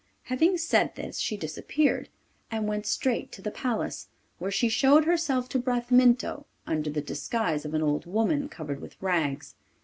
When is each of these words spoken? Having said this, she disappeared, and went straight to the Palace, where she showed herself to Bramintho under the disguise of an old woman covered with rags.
Having 0.23 0.57
said 0.57 0.95
this, 0.95 1.19
she 1.19 1.37
disappeared, 1.37 2.09
and 2.49 2.67
went 2.67 2.87
straight 2.87 3.31
to 3.33 3.41
the 3.43 3.51
Palace, 3.51 4.07
where 4.39 4.49
she 4.49 4.67
showed 4.67 5.05
herself 5.05 5.47
to 5.49 5.59
Bramintho 5.59 6.45
under 6.65 6.89
the 6.89 7.01
disguise 7.01 7.65
of 7.65 7.75
an 7.75 7.83
old 7.83 8.07
woman 8.07 8.49
covered 8.49 8.79
with 8.81 8.99
rags. 8.99 9.53